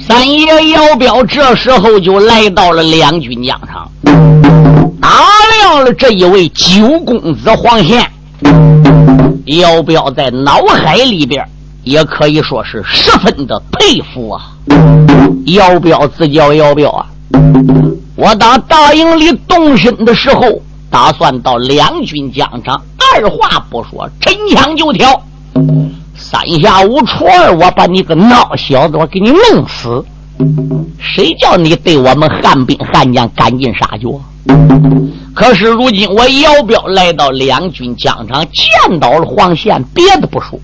[0.00, 3.90] 三爷姚彪这时候就来到了两军疆场，
[5.00, 5.10] 打
[5.60, 8.04] 量了这一位九公子黄宪。
[9.44, 11.42] 姚彪在脑海里边
[11.82, 14.42] 也可以说是十分的佩服啊！
[15.46, 17.06] 姚彪自叫姚彪啊！
[18.14, 20.60] 我打大营里动身的时候，
[20.90, 22.82] 打算到两军疆场，
[23.14, 25.22] 二话不说，沉枪就跳。
[26.18, 30.04] 三下五除二，我把你个孬小子，我给你弄死！
[30.98, 34.08] 谁叫你对我们汉兵汉将赶尽杀绝？
[35.32, 40.58] 可是如今我姚彪来到两军疆场，见到了黄宪，别的不说，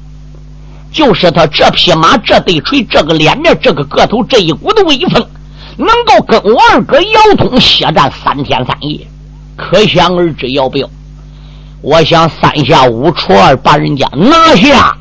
[0.93, 5.24] 就是他这匹马、这对锤、这个脸面、这个个头、这一股的威风。
[5.77, 9.01] 能够跟我二哥姚通血战三天三夜，
[9.57, 10.52] 可想而知。
[10.52, 10.88] 姚彪，
[11.80, 14.96] 我想三下五除二把人家拿下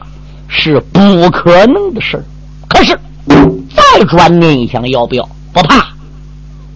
[0.55, 2.23] 是不可能的事
[2.69, 2.97] 可是
[3.75, 5.87] 再转念一想，要不要不怕，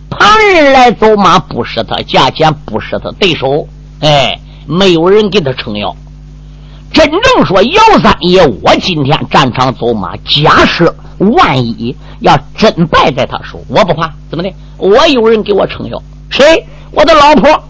[0.10, 3.68] 旁人来走马不是他价钱，不是他对手。
[4.02, 5.96] 哎，没有人给他撑腰。
[6.92, 11.96] 真正说姚三爷，我今天战场走马，假设万一。
[12.22, 14.12] 要真败在他手，我不怕。
[14.28, 14.52] 怎么的？
[14.78, 16.02] 我有人给我撑腰。
[16.32, 16.66] 谁？
[16.92, 17.64] 我的老婆，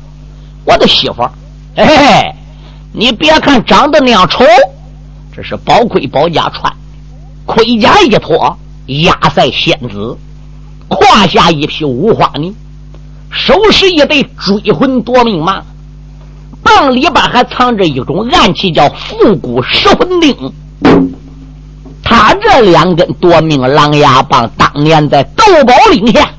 [0.64, 1.28] 我的媳妇。
[1.76, 2.34] 哎，
[2.94, 4.46] 你别看长得那样丑，
[5.38, 6.74] 这是宝盔宝甲穿，
[7.46, 8.58] 盔甲一脱，
[8.88, 10.18] 压赛仙子，
[10.90, 12.52] 胯下一匹五花呢，
[13.30, 15.62] 手持一对追魂夺命马，
[16.64, 20.36] 棒里边还藏着一种暗器，叫复古食魂钉。
[22.02, 26.32] 他这两根夺命狼牙棒，当年在斗宝岭下，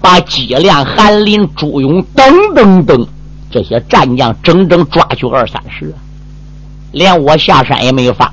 [0.00, 3.06] 把姬亮、韩林、朱勇等等等
[3.50, 5.94] 这些战将整整抓去二三十，
[6.92, 8.32] 连我下山也没有发，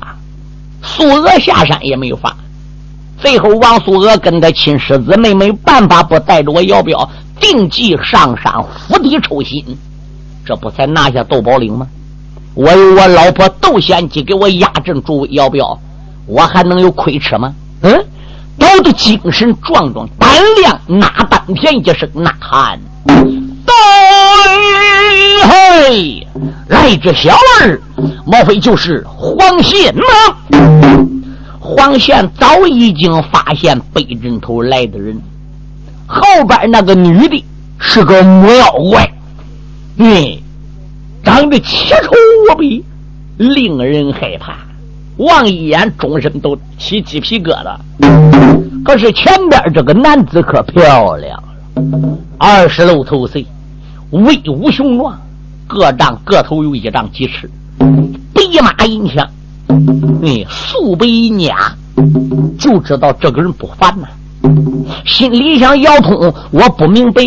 [0.82, 2.36] 苏娥下山也没有发，
[3.18, 8.54] 最后王苏娥跟他亲师姊妹没办法不带着我姚彪定计上山
[8.88, 9.66] 釜底抽薪，
[10.46, 11.88] 这不才拿下窦宝岭吗？
[12.56, 15.80] 我有我老婆窦贤姬给我压阵助威，姚彪。
[16.26, 17.54] 我还能有亏吃吗？
[17.82, 18.06] 嗯，
[18.60, 20.30] 搞得精神壮壮，胆
[20.62, 22.80] 量哪丹田一声呐喊，
[23.66, 23.74] 到
[25.44, 26.28] 嘿，
[26.68, 27.82] 来这小儿，
[28.26, 30.04] 莫非就是黄宪吗？
[31.60, 35.20] 黄宪早已经发现背枕头来的人，
[36.08, 37.46] 后边那个女的
[37.78, 39.12] 是个魔妖怪，
[39.98, 40.38] 嗯，
[41.24, 42.12] 长得奇丑
[42.54, 42.84] 无比，
[43.38, 44.58] 令人害怕。
[45.18, 47.78] 望一眼，终身都起鸡皮疙瘩。
[48.86, 51.38] 可是前边这个男子可漂亮
[51.76, 53.46] 了，二十六头岁，
[54.12, 55.20] 威武雄壮，
[55.70, 57.48] 个丈个头有一丈几尺，
[58.34, 59.30] 白马银枪，
[60.24, 61.76] 哎，素白银甲，
[62.58, 64.08] 就知道这个人不凡呐。
[65.06, 67.22] 心里想：姚通，我不明白，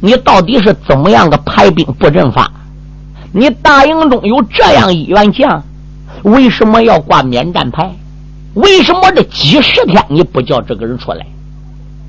[0.00, 2.50] 你到底是怎么样的排兵布阵法？
[3.32, 5.62] 你大营中有这样一员将？
[6.24, 7.90] 为什么要挂免战牌？
[8.52, 11.26] 为什么这几十天你不叫这个人出来？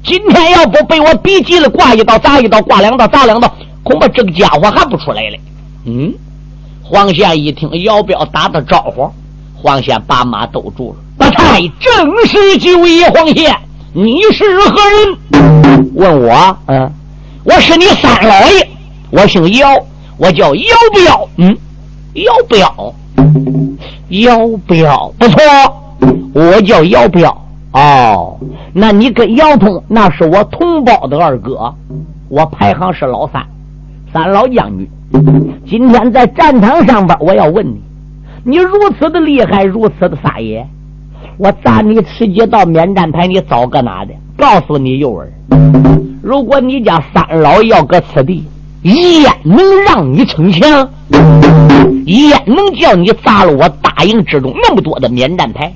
[0.04, 3.50] 今天要不被我逼急了，挂一刀砸一刀，挂两刀砸两刀，
[3.88, 5.40] 恐怕这个家伙还不出来嘞。
[5.86, 6.14] 嗯，
[6.84, 9.10] 黄宪一听姚彪打的招呼，
[9.56, 10.98] 黄宪把马兜住了。
[11.18, 13.56] 不太正是九爷黄宪，
[13.94, 15.90] 你是何人？
[15.96, 16.92] 问我，嗯，
[17.46, 18.68] 我是你三老爷，
[19.10, 19.70] 我姓姚，
[20.18, 21.30] 我叫姚彪。
[21.38, 21.58] 嗯，
[22.16, 22.94] 姚彪。
[24.10, 25.40] 姚彪不错，
[26.34, 28.38] 我叫姚彪哦。
[28.74, 31.74] 那你跟姚通那是我同胞的二哥，
[32.28, 33.46] 我排行是老三，
[34.14, 34.88] 三老将军。
[35.68, 37.82] 今天在战场上边，我要问你，
[38.44, 40.68] 你如此的厉害，如此的撒野，
[41.38, 44.14] 我砸你十几道免战牌，你早搁哪的？
[44.38, 45.32] 告诉你幼儿，
[46.22, 48.46] 如果你家三老要搁此地。
[48.84, 50.88] 焉能让你逞强？
[52.06, 55.74] 焉能叫你砸了我大营之中那么多的免战牌？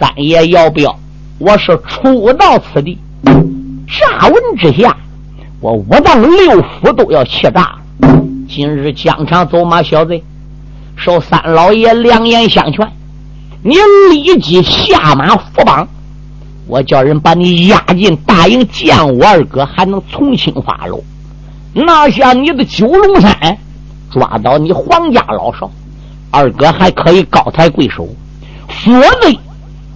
[0.00, 0.98] 三爷要不要，
[1.38, 4.96] 我是初到此地，乍闻之下，
[5.60, 7.76] 我五脏六腑都要气炸。
[8.48, 10.22] 今日疆场走马小贼，
[10.96, 12.86] 受三老爷良言相劝，
[13.62, 13.74] 你
[14.10, 15.88] 立即下马伏绑，
[16.66, 21.02] 我叫人把你押进大营见我二哥，还能从轻发落。
[21.72, 23.58] 拿下你的九龙山，
[24.12, 25.70] 抓到你黄家老少，
[26.30, 28.06] 二哥还可以高抬贵手。
[28.68, 28.92] 否
[29.22, 29.38] 则，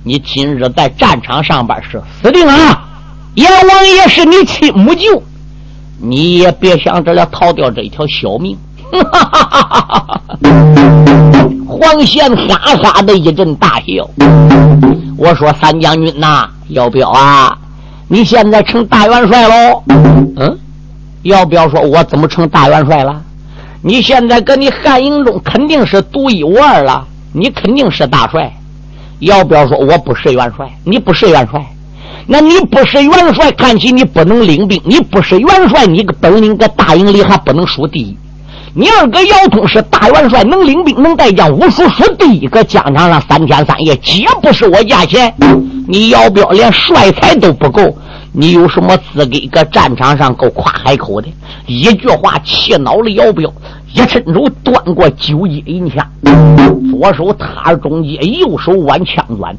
[0.04, 2.82] 你今日在战场上边是死定了。
[3.34, 5.22] 阎王爷是你亲母舅，
[6.02, 8.56] 你也别想着了逃掉这一条小命。
[11.68, 14.08] 黄贤哈哈的一阵大笑。
[15.16, 17.56] 我说三将军呐，要不要啊？
[18.08, 19.82] 你现在成大元帅喽？
[20.36, 20.58] 嗯，
[21.22, 23.22] 要不要说我怎么成大元帅了？
[23.82, 28.52] 你现在搁你汉营中肯定是独一无二了，你肯定是大帅。
[29.20, 30.68] 要不要说我不是元帅？
[30.84, 31.64] 你不是元帅，
[32.26, 34.80] 那你不是元帅，看起你不能领兵。
[34.84, 38.16] 你不是元帅，你个本领搁大营里还不能数第一。
[38.72, 45.34] 你二哥姚通是大元帅，能领兵，能带将，武术数第一个，疆场上三天三夜，皆不是我价钱。
[45.88, 47.82] 你要不要连帅才都不够？
[48.32, 51.26] 你有什么资格搁战场上够夸海口的？
[51.66, 53.52] 一句话气恼了姚彪，
[53.92, 56.06] 一伸手端过九节银枪，
[56.90, 59.56] 左手踏中间，右手挽枪端，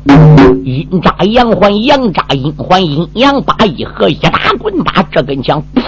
[0.64, 5.82] 阴扎阳环，阳扎阴环，阴阳八一合，一打滚打这根枪，砰！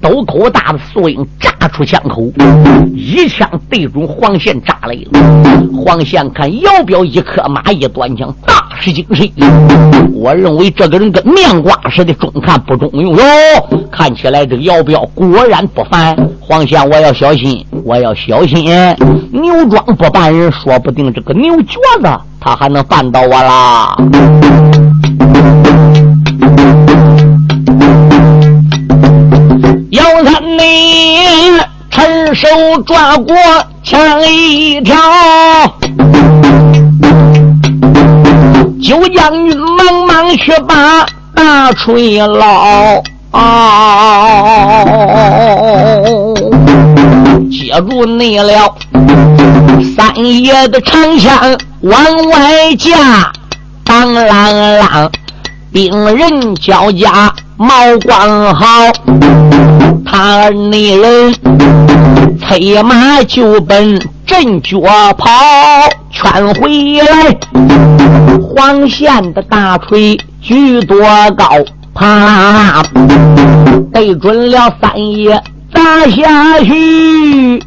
[0.00, 2.30] 斗口大的素英炸出枪口，
[2.94, 5.20] 一枪对准黄宪扎来了。
[5.76, 9.28] 黄宪看姚彪一颗马一端枪，大是精神。
[10.12, 13.22] 我认为这个人跟面瓜似的，中看不中用哟。
[13.90, 16.16] 看起来这个姚彪果然不凡。
[16.40, 18.64] 黄宪，我要小心，我要小心。
[19.30, 22.08] 牛庄不办人，说不定这个牛角子
[22.40, 23.96] 他还能办到我啦。
[30.40, 32.46] 你趁手
[32.86, 33.34] 抓过
[33.82, 34.96] 枪一条，
[38.80, 41.04] 九将军忙忙去把
[41.34, 43.02] 大锤捞，
[47.50, 48.74] 接住你了
[49.96, 53.32] 三爷的长枪往外架，
[53.84, 54.28] 当啷
[54.80, 55.10] 啷，
[55.72, 57.32] 兵刃交加。
[57.60, 57.74] 毛
[58.04, 58.66] 光好，
[60.06, 61.34] 他那人
[62.38, 64.78] 催马就奔阵脚
[65.18, 65.28] 跑，
[66.12, 67.36] 圈回来
[68.40, 71.00] 黄线的大锤举多
[71.36, 71.48] 高，
[71.92, 72.80] 啪，
[73.92, 75.42] 对准了三爷
[75.74, 77.60] 砸下去。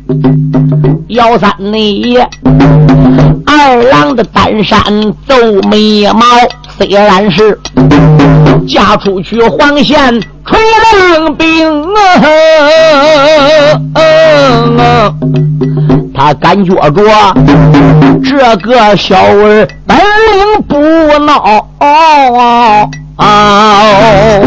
[1.10, 2.26] 姚三那爷
[3.46, 4.82] 二郎的单山
[5.28, 5.36] 皱
[5.70, 6.22] 眉毛。
[6.78, 7.60] 虽然是
[8.68, 10.60] 嫁出去黄县垂
[10.94, 11.94] 凉兵
[13.94, 15.14] 啊，
[16.14, 17.02] 他感觉着
[18.24, 21.62] 这个小儿本领不孬
[23.16, 24.40] 啊，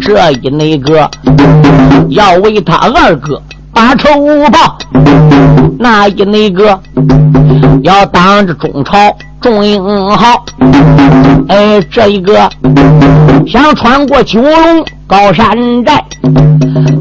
[0.00, 1.10] 这一那个
[2.08, 3.40] 要为他二哥
[3.72, 4.08] 把仇
[4.50, 4.76] 报，
[5.78, 6.78] 那一那个
[7.82, 9.16] 要当着中朝。
[9.40, 10.44] 众英豪，
[11.48, 12.48] 哎，这一个
[13.46, 16.04] 想穿过九龙高山寨，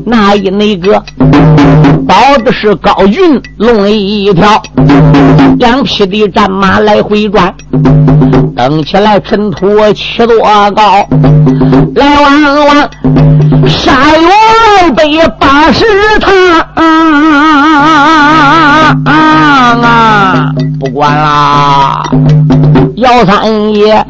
[0.05, 1.03] 那一那个
[2.07, 4.61] 保的是高云龙一条，
[5.57, 7.53] 两匹的战马来回转，
[8.55, 10.37] 等起来尘土起多
[10.71, 11.07] 高，
[11.95, 12.89] 来往往
[13.67, 15.03] 沙有二百
[15.39, 15.85] 八十
[16.19, 16.29] 趟。
[20.79, 22.01] 不管啦，
[22.95, 24.05] 姚三爷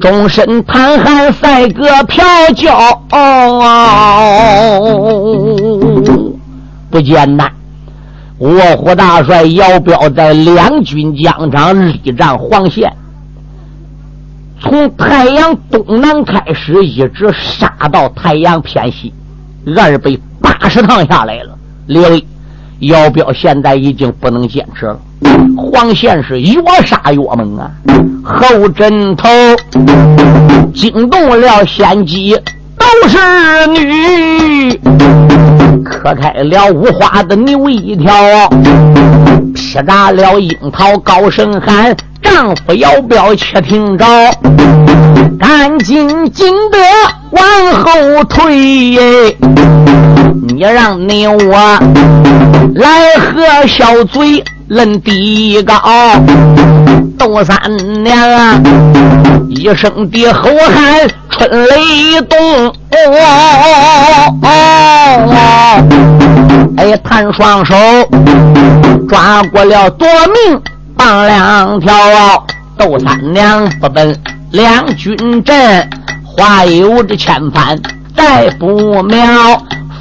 [0.00, 3.00] 终身贪寒赛个嫖娇，
[6.90, 7.50] 不简单。
[8.38, 12.92] 卧虎大帅姚彪在两军疆场力战黄县，
[14.60, 19.12] 从太阳东南开始，一直杀到太阳偏西，
[19.76, 21.56] 二百八十趟下来了。
[21.86, 22.26] 列位，
[22.80, 24.98] 姚彪现在已经不能坚持了。
[25.56, 27.70] 黄县是越杀越猛啊！
[28.24, 29.28] 后枕头
[30.74, 32.36] 惊动了仙姬，
[32.76, 33.18] 都是
[33.68, 34.72] 女，
[35.84, 38.12] 磕开了五花的牛一条，
[39.54, 44.04] 劈炸了樱桃高声喊：丈夫要标且听着，
[45.38, 46.78] 赶紧紧得
[47.30, 48.44] 往后退。
[50.48, 51.78] 你让你我
[52.74, 54.42] 来和小嘴。
[54.68, 55.80] 论地高，
[57.16, 57.56] 窦三
[58.02, 58.60] 娘啊，
[59.48, 62.36] 一声的吼喊，春雷动。
[62.66, 62.74] 哦
[64.42, 64.48] 哦
[65.28, 65.84] 哦
[66.78, 67.76] 哎，探双手
[69.08, 70.60] 抓过了夺命
[70.96, 71.92] 棒两条。
[72.78, 74.18] 斗三娘不奔
[74.50, 75.88] 两军阵，
[76.24, 77.78] 话有这千番
[78.16, 79.24] 再不妙。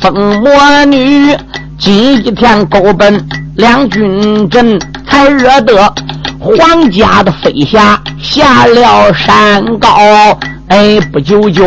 [0.02, 1.36] 疯魔女
[1.78, 3.26] 今天勾奔。
[3.56, 4.78] 两军阵
[5.10, 5.94] 才惹得
[6.38, 9.14] 皇家的飞侠下了！
[9.14, 10.38] 山高，
[10.68, 11.64] 哎，不久就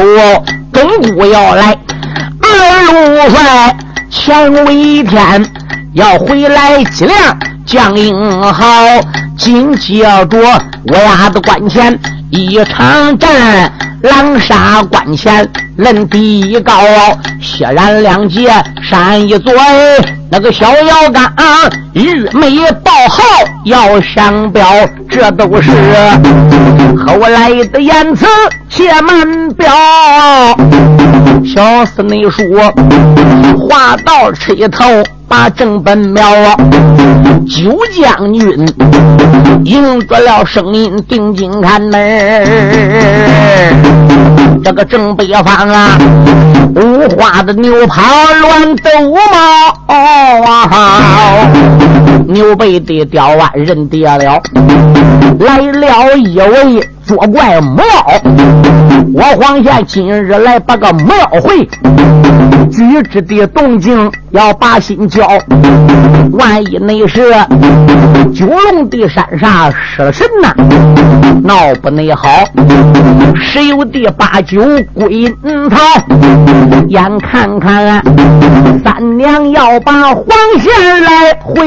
[0.70, 1.74] 更固要来，
[2.42, 3.74] 二路帅
[4.10, 5.42] 前为天
[5.94, 8.64] 要回来几辆将英豪，
[9.36, 10.38] 紧接着
[10.86, 11.96] 我俩的关前
[12.30, 13.70] 一场战，
[14.00, 15.46] 狼杀关前
[15.76, 16.72] 论地高，
[17.42, 18.50] 血染两截
[18.82, 19.52] 山一座，
[20.30, 21.30] 那个小腰杆
[21.92, 23.22] 玉眉报号
[23.64, 24.66] 要上表，
[25.10, 25.70] 这都是
[27.06, 28.24] 后来的言辞，
[28.70, 29.68] 且慢表。
[31.44, 32.72] 小厮内说
[33.58, 34.86] 话到吹头。
[35.30, 36.56] 把正本瞄啊，
[37.46, 38.68] 九将军
[39.64, 42.44] 迎着了声音，定睛看门
[44.62, 45.98] 这个正北方啊，
[46.76, 48.02] 五花的牛跑
[48.40, 48.90] 乱斗
[49.86, 49.92] 毛，
[52.26, 54.42] 牛背的吊腕人跌了，
[55.40, 56.88] 来了一位。
[57.08, 57.86] 作怪魔妖，
[59.14, 61.64] 我黄县今日来把个庙会，
[62.70, 65.26] 举止的动静要把心交。
[66.32, 67.32] 万一那是
[68.34, 70.54] 九龙的山上失了神呐，
[71.42, 72.28] 闹不内好。
[73.40, 74.60] 十有的八九
[74.94, 75.34] 归阴
[75.70, 75.76] 曹，
[76.88, 78.02] 眼看看
[78.84, 80.24] 三娘要把黄
[80.58, 81.66] 仙来会，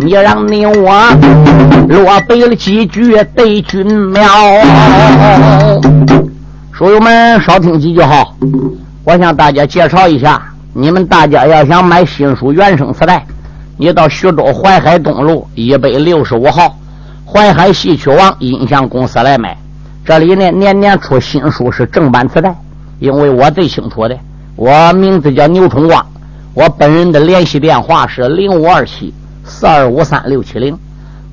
[0.00, 1.02] 你让你我
[1.88, 3.58] 落背了几句对。
[3.68, 4.22] 君庙，
[6.72, 8.34] 书友们少听几句好。
[9.04, 13.26] 我向大家介绍一下，你们大家要想买新书原声磁带，
[13.76, 16.76] 你到徐州淮海东路一百六十五号
[17.24, 19.56] 淮海戏曲王音像公司来买。
[20.04, 22.54] 这里呢，年年出新书是正版磁带，
[22.98, 24.16] 因为我最清楚的，
[24.56, 26.04] 我名字叫牛春光，
[26.54, 29.12] 我本人的联系电话是零五二七
[29.44, 30.78] 四二五三六七零。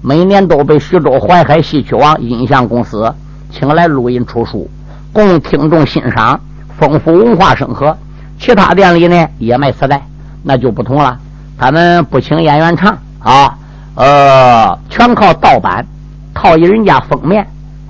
[0.01, 3.11] 每年都被徐州淮海戏曲王音像公司
[3.51, 4.69] 请来录音出书，
[5.13, 6.39] 供听众欣赏，
[6.77, 7.97] 丰富文化生活。
[8.39, 10.01] 其他店里呢也卖磁带，
[10.43, 11.17] 那就不同了。
[11.57, 13.57] 他们不请演员唱啊，
[13.95, 15.85] 呃，全靠盗版，
[16.33, 17.47] 套一人家封面，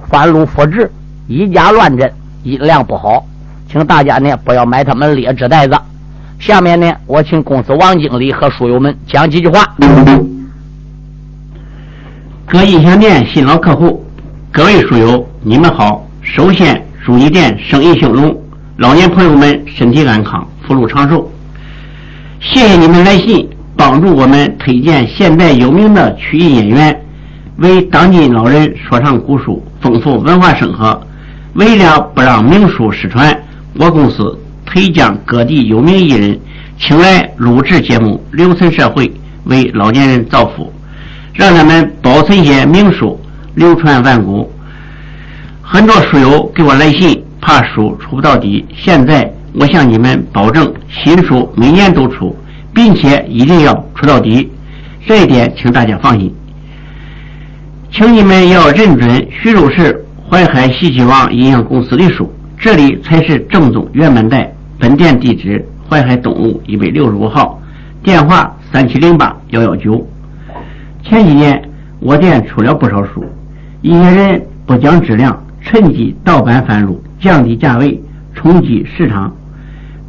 [0.08, 0.92] 翻录复制，
[1.28, 3.26] 以假乱真，音量不好，
[3.68, 5.76] 请大家呢不要买他们劣质袋子。
[6.38, 9.76] 下面呢，我请公司王经理和书友们讲几句话。
[12.46, 14.05] 各音响店新老客户，
[14.56, 16.08] 各位书友，你们好！
[16.22, 18.34] 首先祝你店生意兴隆，
[18.78, 21.30] 老年朋友们身体安康，福禄长寿。
[22.40, 27.06] 谢谢你们来信，帮助我们推荐现代有名的曲艺演员，
[27.58, 31.06] 为当今老人说唱古书，丰富文化生活。
[31.56, 33.38] 为了不让名书失传，
[33.74, 36.40] 我公司推将各地有名艺人
[36.80, 39.12] 请来录制节目，留存社会，
[39.48, 40.72] 为老年人造福。
[41.34, 43.20] 让他们保存些名书，
[43.56, 44.52] 流传万古。
[45.62, 48.66] 很多书友给我来信，怕书出不到底。
[48.76, 52.36] 现在我向你们保证，新书每年都出，
[52.74, 54.52] 并且一定要出到底。
[55.08, 56.34] 这一点，请大家放心。
[57.92, 64.52] 请你们要认准徐州市淮海戏曲王音像公司的书，这里才是正宗原版带。
[64.78, 67.60] 本店地址：淮海东路一百六十五号，
[68.04, 70.06] 电话：三七零八幺幺九。
[71.04, 71.62] 前几年，
[72.00, 73.24] 我店出了不少书，
[73.86, 78.02] 一些人不讲质量，趁机盗版贩入，降低价位，
[78.34, 79.32] 冲击市场，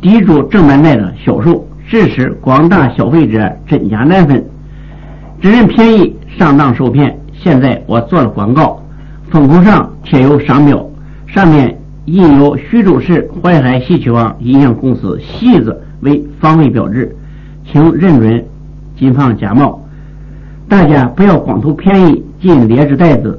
[0.01, 4.43] 抵住正版带的销售，致使广大消费者真假难分，
[5.43, 7.15] 只认便宜，上当受骗。
[7.35, 8.83] 现在我做了广告，
[9.29, 10.83] 封口上贴有商标，
[11.27, 17.15] 上面印有徐州市淮海戏曲王音像公司“戏”字为防伪标志，
[17.71, 18.43] 请认准，
[18.99, 19.79] 谨防假冒。
[20.67, 23.39] 大家不要光图便宜进劣质袋子，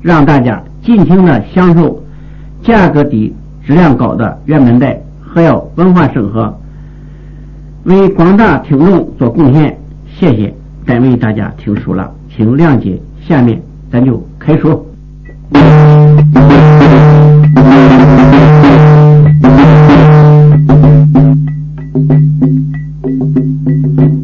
[0.00, 2.02] 让大家尽情的享受
[2.62, 3.34] 价格低、
[3.66, 6.58] 质量高的原版带，还要文化生活，
[7.84, 9.76] 为广大听众做贡献。
[10.18, 10.54] 谢谢，
[10.86, 13.00] 单为大家听书了，请谅解。
[13.26, 14.84] 下面咱就开说。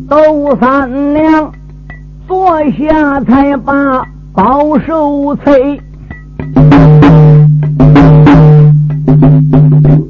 [0.09, 1.52] 窦三娘。
[2.26, 4.02] 坐下才把
[4.34, 5.80] 宝手催，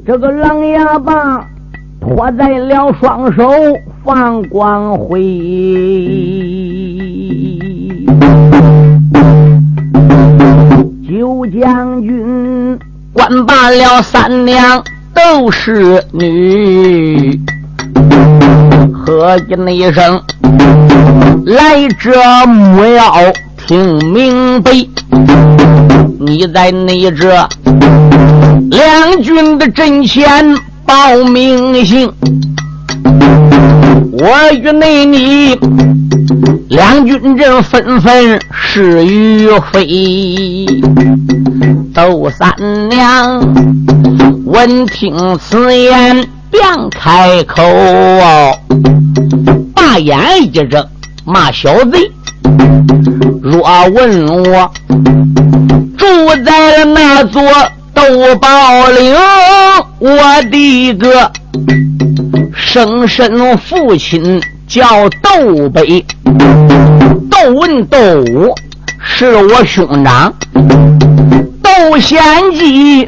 [0.03, 1.45] 这个狼牙棒
[2.01, 3.43] 托在了双手
[4.03, 5.21] 放光辉。
[11.07, 12.79] 九将军
[13.13, 17.39] 管罢了三娘都是女，
[18.91, 20.19] 喝一一声，
[21.45, 22.11] 来者
[22.47, 23.05] 莫要。
[23.67, 24.71] 听明白，
[26.19, 27.47] 你在内这
[28.69, 30.55] 两军的阵前
[30.85, 32.13] 报名姓。
[34.11, 35.57] 我与内你
[36.69, 40.67] 两军阵纷纷是与非，
[41.91, 42.53] 窦三
[42.87, 43.41] 娘
[44.45, 47.63] 闻听此言，便开口，
[49.73, 50.87] 把眼一睁，
[51.25, 52.11] 骂小贼。
[53.55, 54.69] 若问我
[55.97, 56.05] 住
[56.43, 57.41] 在那座
[57.93, 59.15] 窦宝岭，
[59.97, 61.31] 我的个。
[62.53, 66.05] 生身父亲叫窦北，
[67.31, 67.97] 窦文窦
[68.33, 68.53] 武
[69.01, 70.33] 是我兄长。
[71.63, 72.21] 窦贤
[72.51, 73.07] 吉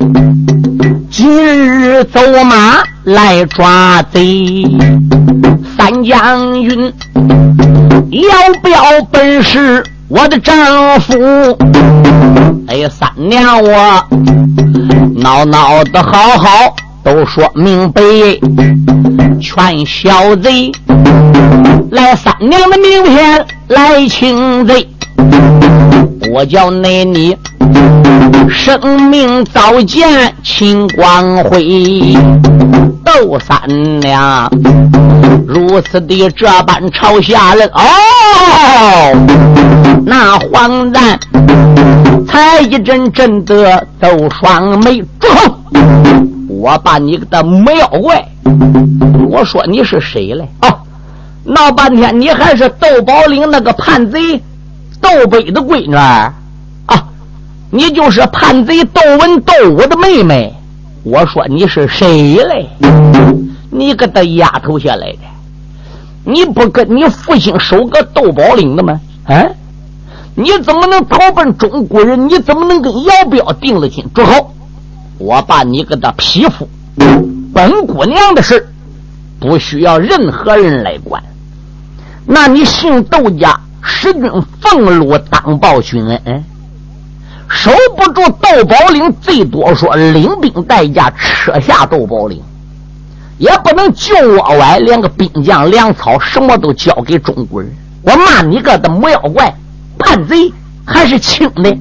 [1.12, 4.64] 今日走马来抓贼，
[5.78, 6.94] 三将军
[8.12, 8.80] 要不要
[9.12, 9.84] 本事？
[10.10, 10.56] 我的丈
[11.02, 11.58] 夫，
[12.68, 14.04] 哎呀，三娘我
[15.16, 16.76] 闹闹的好好。
[17.04, 18.02] 都说明白，
[19.40, 20.70] 劝小贼
[21.92, 24.86] 来三娘的名片来请贼，
[26.32, 27.36] 我叫内你
[28.50, 32.18] 生命早见秦光辉。
[33.04, 33.60] 窦三
[34.02, 34.50] 娘
[35.48, 37.82] 如此的这般朝下人哦，
[40.06, 41.18] 那黄然
[42.28, 45.58] 才一阵阵的斗双眉，住口！
[46.50, 48.28] 我把你的魔妖怪，
[49.30, 50.46] 我说你是谁嘞？
[50.62, 50.80] 哦，
[51.46, 54.42] 闹半天你还是窦宝林那个叛贼
[55.02, 56.34] 窦北的闺女啊？
[57.70, 60.54] 你就是叛贼窦文窦武的妹妹？
[61.04, 62.70] 我说你是谁嘞？
[63.70, 65.20] 你个的丫头下来的，
[66.24, 69.00] 你不跟你父亲守个窦宝岭的吗？
[69.26, 69.46] 啊？
[70.34, 72.30] 你怎么能投奔中国人？
[72.30, 74.04] 你怎么能跟姚彪定了亲？
[74.14, 74.54] 住口！
[75.18, 76.70] 我把你给他匹夫，
[77.54, 78.70] 本姑娘的事
[79.40, 81.22] 不需要任何人来管。
[82.26, 84.30] 那你姓窦家，使君
[84.62, 86.44] 俸禄当报君恩，
[87.50, 92.42] 守不住窦宝岭，最多说领兵带驾撤下窦宝岭，
[93.38, 97.72] 也不能就我歪，连个兵将粮草什么都交给中国人。
[98.04, 99.54] 我骂你个的魔妖怪，
[99.98, 100.52] 叛贼，
[100.86, 101.78] 还是轻的。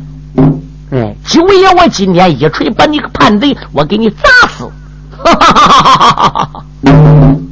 [0.90, 4.70] 哎，九爷，我今天一锤把你个叛贼，我给你砸死！
[5.18, 6.64] 哈哈哈哈哈哈！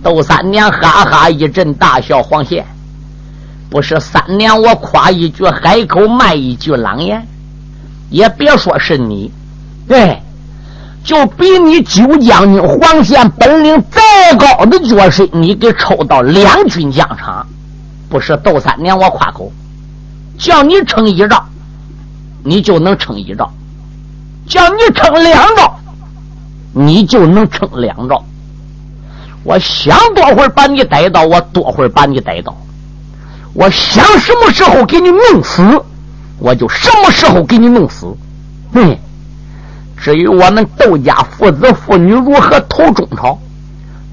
[0.02, 2.22] 窦三娘哈哈一阵大笑。
[2.22, 2.64] 黄贤，
[3.74, 7.26] 不是三年，我夸一句海口，卖一句狼言，
[8.08, 9.32] 也别说是你，
[9.88, 10.22] 对，
[11.02, 17.44] 就比你九将军黄贤本领再高的角色，你给抽到两军疆场，
[18.08, 19.50] 不是斗三年，我夸口，
[20.38, 21.44] 叫你撑一仗。
[22.44, 23.52] 你就能撑一招，
[24.46, 25.76] 叫你撑两招，
[26.72, 28.24] 你就能撑两招。
[29.42, 32.52] 我想多会儿把你逮到，我多会儿把你逮到；
[33.54, 35.62] 我想什么时候给你弄死，
[36.38, 38.06] 我就什么时候给你弄死。
[38.72, 38.98] 嗯，
[39.96, 43.38] 至于我们窦家父子父女如何投中朝，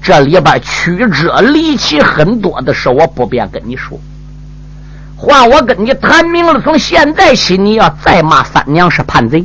[0.00, 3.98] 这里边曲折离奇很多的事，我不便跟你说。
[5.16, 9.44] 换我跟你谈明了，从现在起，你要再骂三娘是叛贼，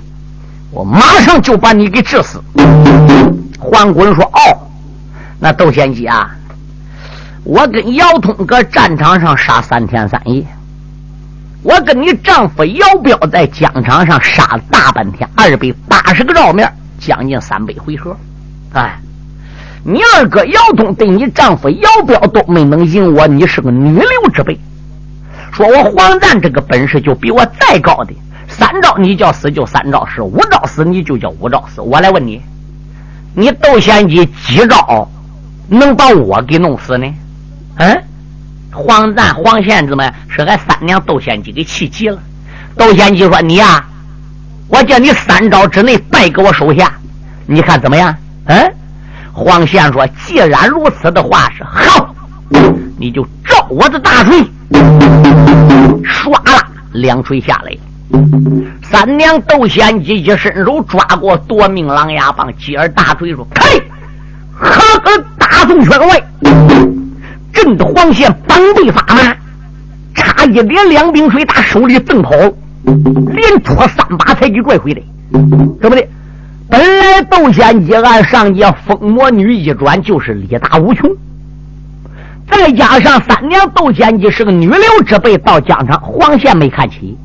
[0.72, 2.40] 我马上就把你给治死。
[3.60, 4.58] 黄滚说：“哦，
[5.40, 6.30] 那窦贤吉啊，
[7.48, 10.46] 我跟姚通搁战场上杀三天三夜，
[11.64, 18.18] 我跟你丈夫姚彪在疆场上杀了大半天，二百八十个照面，将近三百回合。
[18.74, 19.00] 哎，
[19.82, 24.60] 你二哥姚通对你丈夫姚彪都没能赢我，你是个女流之辈。”
[25.54, 28.14] 说我黄赞这个本事就比我再高的，
[28.50, 31.80] 三招你叫死就三招死，五招死你就叫五招死。
[31.80, 32.42] 我来问你，
[33.34, 35.10] 你窦贤吉几招
[35.70, 37.10] 能把我给弄死呢？
[37.78, 38.04] 嗯，
[38.72, 42.20] 黄赞黄县子们是俺三娘窦贤吉给气急了。
[42.76, 43.84] 窦贤吉说：“你呀，
[44.68, 46.92] 我叫你三招之内败给我手下，
[47.46, 48.74] 你看怎么样？”嗯，
[49.34, 52.16] 黄县说：“既然如此的话，是好，
[52.98, 54.44] 你就照我的大锤。”
[56.04, 57.76] 唰啦，两锤下来，
[58.84, 63.64] 三娘窦贤吉一伸手抓过夺命狼牙棒，继而大锤说：“开！”
[64.60, 66.24] 呵呵，大宋拳外，
[67.58, 69.36] 震得黄县膀背发麻，
[70.14, 72.30] 差一点两冰水打手里蹬跑，
[72.86, 75.02] 连戳三把才给拽回来。
[75.82, 76.08] 怎么的？
[76.70, 81.10] 本来窦仙姬按上界疯魔女一转就是力大无穷，
[82.48, 87.18] 再加上三娘窦仙姬是个女流之辈，到疆场黄线没看起，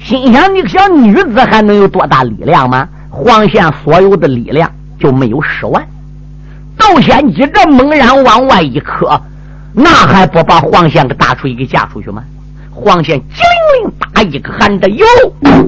[0.00, 2.88] 心想你个小女子还能有多大力量吗？
[3.08, 5.86] 黄线所有的力量就没有十万。
[6.76, 9.20] 窦仙姬这猛然往外一磕，
[9.74, 12.22] 那还不把黄县个大锤给架出去吗？
[12.76, 15.04] 黄县机灵灵打一个喊的有，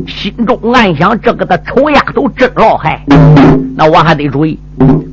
[0.09, 3.01] 心中暗想：这个的丑丫头真老害，
[3.77, 4.59] 那我还得注意。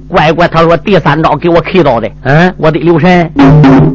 [0.07, 3.31] 乖乖，他说第三招给我 K 到的，嗯，我得留神。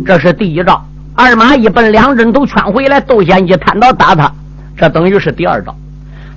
[0.06, 0.80] 这是第一招，
[1.14, 4.32] 二马一奔，两人都圈回来，窦仙姬探刀打他，
[4.76, 5.74] 这等于是第二招。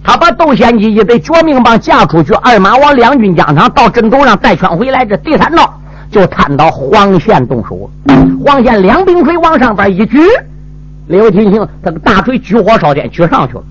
[0.03, 5.71] 他把窦仙姬一对绝命棒架出去，二马往两军疆场到阵头上再圈回来，这第三招
[6.11, 7.89] 就看到黄县动手。
[8.45, 10.19] 黄县两柄锤往上边一举。
[11.07, 13.63] 没有听清，这个大锤举火烧天，举上去了。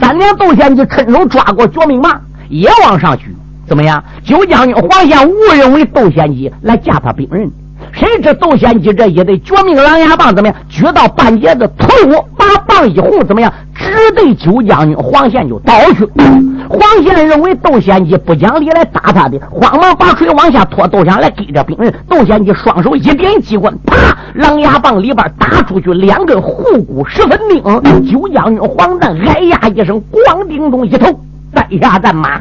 [0.00, 3.36] 三娘窦仙姬趁手抓过绝命棒，也往上举。
[3.66, 4.02] 怎么样？
[4.24, 7.50] 九将军黄县误认为窦仙姬来架他兵刃，
[7.98, 10.56] 谁知窦仙姬这一对绝命狼牙棒怎么样？
[10.68, 11.88] 举到半截子，突
[12.36, 13.52] 把棒一护，怎么样？
[13.74, 16.06] 直对九将军黄宪就倒去。
[16.70, 21.92] 黄宪认为窦仙姬不讲理来打他的，慌忙把锤往下拖，都想来给着兵人。
[22.08, 23.96] 窦仙姬双手一点机关，啪，
[24.34, 27.60] 狼牙棒里边打出去两根护骨十分命。
[28.08, 31.18] 九将军黄旦哎呀一声，咣叮咚一头
[31.52, 32.40] 栽下战马。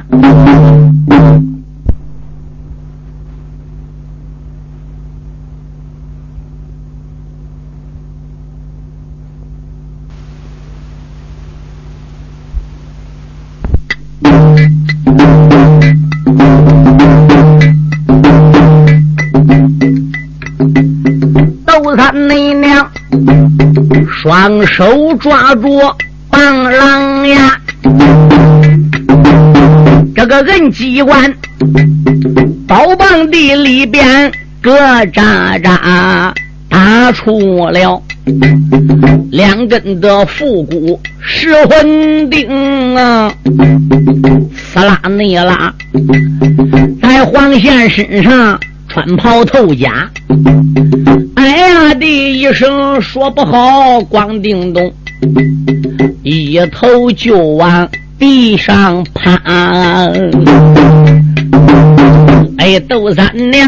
[24.47, 25.77] 双手抓住
[26.29, 27.59] 棒狼牙，
[30.15, 31.33] 这个人机关
[32.65, 34.31] 刀棒地里边
[34.61, 34.73] 咯
[35.07, 36.31] 喳喳
[36.69, 38.01] 打出了
[39.31, 43.29] 两根的复古石魂钉啊，
[44.55, 45.73] 斯拉内拉
[47.01, 48.57] 在黄线身上。
[48.89, 50.09] 穿袍透甲，
[51.47, 54.91] 哎呀的一声说不好，光叮咚，
[56.21, 57.87] 一头就往
[58.19, 59.33] 地上趴。
[62.57, 63.65] 哎，窦三娘。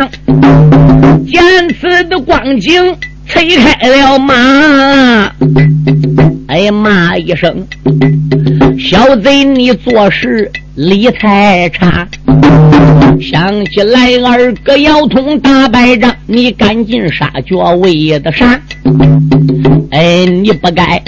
[1.26, 1.42] 见
[1.80, 5.32] 此的光景，催开了马，
[6.50, 7.64] 哎骂一声，
[8.80, 12.08] 小贼你做事理太差。
[13.22, 18.60] 想起来，二哥要通打败仗，你赶紧杀脚为的啥？
[19.92, 21.00] 哎，你不该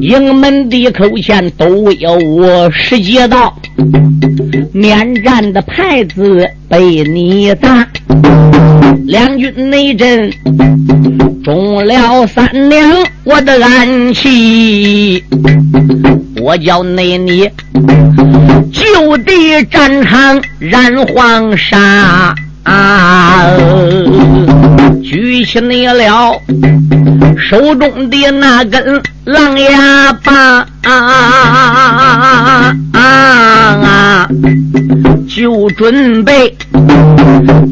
[0.00, 3.58] 营门的口前都有我十几道，
[4.70, 7.88] 面战的牌子被你砸，
[9.06, 10.30] 两军内阵
[11.46, 12.90] 中了三两，
[13.22, 15.22] 我的暗器，
[16.42, 17.48] 我叫内你。
[18.72, 22.34] 就地战场染黄沙，
[25.04, 26.32] 举起你了
[27.38, 30.66] 手中的那根狼牙棒，
[35.28, 36.56] 就准备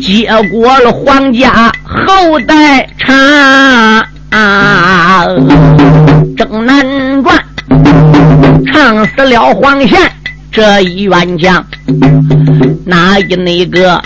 [0.01, 4.05] 接过了皇家后代茶，
[6.37, 7.39] 正南传
[8.73, 9.99] 唱死了黄贤。
[10.51, 11.65] 这一员将，
[12.85, 14.03] 哪一那个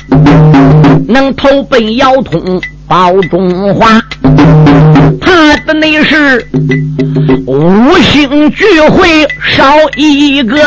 [1.08, 4.00] 能投奔姚通保中华？
[5.20, 6.46] 怕的那是
[7.46, 9.64] 五星聚会少
[9.96, 10.58] 一个，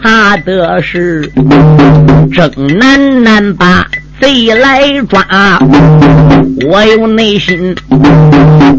[0.00, 1.30] 怕的是
[2.32, 3.86] 正南南把
[4.20, 5.26] 贼来抓。
[6.68, 7.74] 我有内心，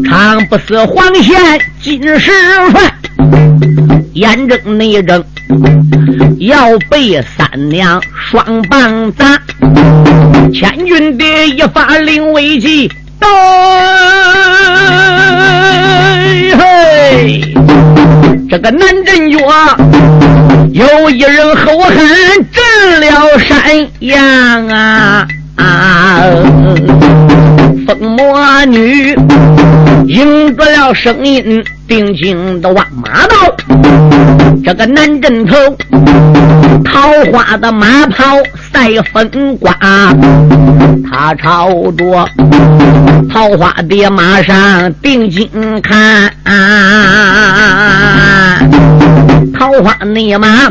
[0.04, 2.30] 常不死黄线金石
[2.70, 2.92] 川，
[4.14, 5.22] 眼睁内睁。
[6.38, 8.00] 要被三娘
[8.30, 9.38] 双棒砸，
[10.52, 13.28] 千军的一发令危急，对，
[16.56, 17.40] 嘿，
[18.50, 19.38] 这个南镇角
[20.72, 21.94] 有一人后汉
[22.50, 26.22] 震了山阳啊啊！
[27.86, 29.14] 疯魔女
[30.06, 33.54] 迎着了声音，定睛的望马道。
[34.64, 35.54] 这个南镇头，
[36.82, 38.38] 桃花的马袍
[38.72, 39.76] 赛风刮，
[41.10, 42.26] 他朝着
[43.30, 45.50] 桃花的马上定睛
[45.82, 46.32] 看，
[49.62, 50.68] 桃花内马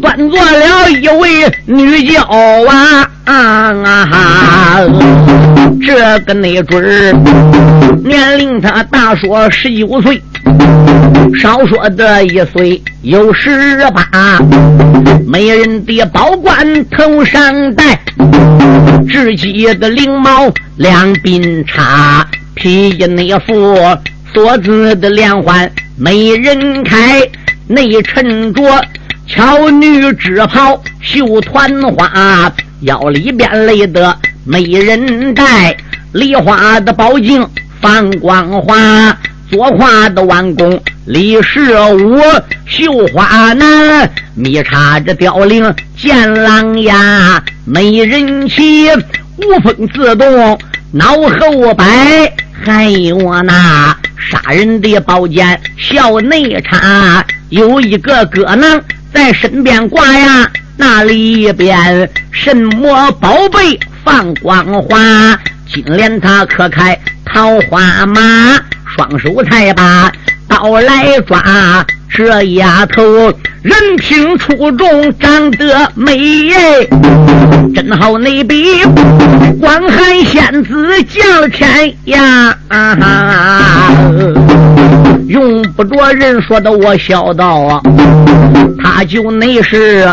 [0.00, 3.10] 端坐了一位女娇娃。
[3.24, 4.78] 啊！
[5.84, 7.12] 这个那准儿，
[8.04, 10.22] 年龄他大说十九岁，
[11.40, 13.50] 少说的一岁有十
[13.90, 14.38] 八。
[15.26, 17.98] 美人的宝冠头上戴，
[19.12, 22.24] 自己的翎毛两鬓插，
[22.54, 23.76] 披衣内服
[24.32, 27.20] 锁子的连环美人开，
[27.70, 28.84] 内衬着
[29.28, 32.52] 巧女织袍绣团花。
[32.80, 35.76] 腰里边勒的美人带，
[36.12, 37.46] 梨花的宝镜
[37.80, 39.16] 放光华，
[39.48, 42.18] 左胯的弯弓李十五，
[42.66, 48.88] 绣花男密插着雕翎剑狼牙，美人骑
[49.36, 50.58] 无风自动
[50.90, 52.32] 脑后摆，
[52.64, 58.80] 还有那杀人的宝剑笑内插，有一个哥囊
[59.12, 60.50] 在身边挂呀。
[60.76, 65.38] 那里边什么宝贝放光华？
[65.72, 68.58] 金莲他可开桃花马，
[68.96, 70.12] 双手才把
[70.48, 71.84] 刀来抓。
[72.12, 73.02] 这丫头
[73.62, 76.16] 人品出众，长得美，
[77.74, 78.82] 真好那比
[79.60, 82.56] 广寒仙子叫天呀！
[82.68, 83.92] 啊
[85.28, 87.80] 用不着人说的，我笑道啊，
[88.82, 90.06] 她就那是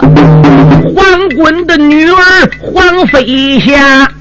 [0.95, 4.11] 皇棍的女儿黄飞霞。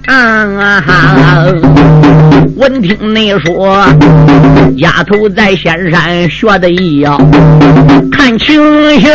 [2.56, 3.84] 闻听你说，
[4.76, 7.18] 丫头在仙山学的艺呀，
[8.10, 9.10] 看情形，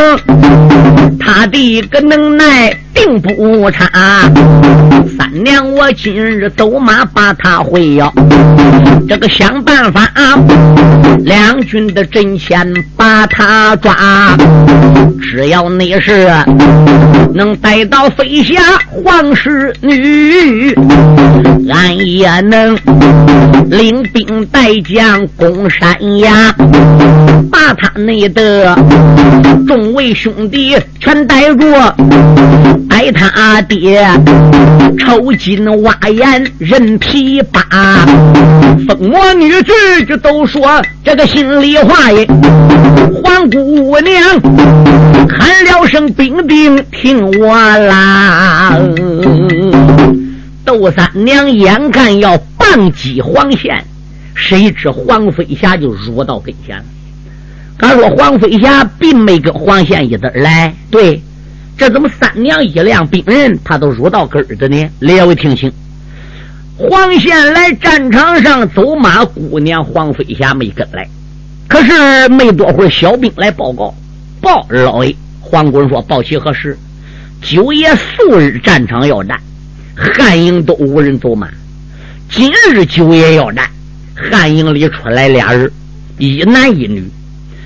[1.19, 3.89] 她的个能耐并不差。
[5.17, 8.11] 三娘，我今日走马把她会呀，
[9.09, 10.07] 这个想办法，
[11.19, 14.37] 两军的阵前把他抓。
[15.19, 16.29] 只要你是
[17.33, 18.61] 能逮到飞霞
[19.03, 20.71] 皇室女。
[21.67, 22.77] 俺也能
[23.71, 26.53] 领兵带将攻山崖，
[27.51, 28.75] 把他那的
[29.67, 31.65] 众位兄弟全逮住，
[33.01, 34.07] 带他爹
[34.99, 38.05] 抽筋挖眼人皮扒。
[38.87, 39.73] 疯魔女子
[40.07, 42.27] 就都说这个心里话耶，
[43.23, 44.39] 黄姑娘
[45.27, 48.77] 喊了声兵丁听我啦。
[50.63, 53.83] 窦三娘眼看要棒击黄宪，
[54.35, 56.83] 谁知黄飞霞就入到跟前了。
[57.79, 61.19] 他说：“黄飞霞并没跟黄宪一对来，对，
[61.81, 65.71] 这怎么三娘一辆兵人，他都入到根儿的呢？”列位听清，
[66.77, 71.09] 黄宪来战场上走马，姑娘黄飞霞没跟来。
[71.67, 73.95] 可是没多会儿，小兵来报告，
[74.39, 76.77] 报老爷黄滚说：“报其何事？
[77.41, 79.35] 九爷素日战场要战。”
[79.97, 81.49] 汉营都无人走马，
[82.29, 83.67] 今日九爷要战，
[84.13, 85.71] 汉营里出来俩人，
[86.19, 87.03] 一男一女，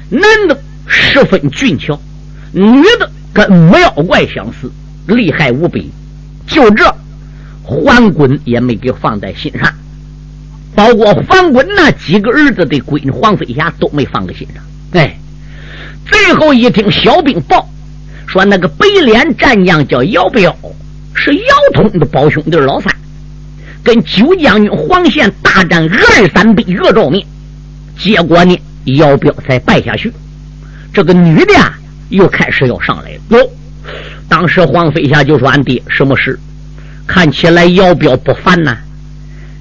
[0.10, 2.00] 男的十分俊俏，
[2.54, 4.72] 女的跟魔妖怪相似，
[5.08, 5.92] 厉害无比。
[6.48, 6.96] 就这，
[7.62, 9.70] 桓滚也没给放在心上，
[10.74, 14.64] 包括桓滚那几个儿子的闺女黄飞霞都没放在心上。
[14.94, 15.18] 哎，
[16.06, 17.68] 最后一听小兵报，
[18.26, 20.56] 说那个白脸战将叫姚彪。
[21.14, 22.94] 是姚通的胞兄弟老三，
[23.84, 27.26] 跟九将军黄宪大战二三百个照面，
[27.98, 30.12] 结果呢，姚彪才败下去。
[30.94, 31.78] 这个女的啊，
[32.10, 33.20] 又开始要上来了。
[33.30, 33.50] 哟，
[34.28, 36.40] 当时黄飞霞就说：“俺弟，什么事？
[37.08, 38.78] 看起来姚彪不凡呐，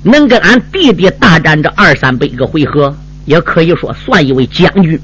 [0.02, 4.98] 能跟俺弟弟大战这二三百个回合，也可以说算一位将军。